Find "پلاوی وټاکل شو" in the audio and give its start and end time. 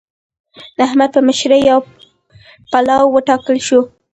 2.71-3.79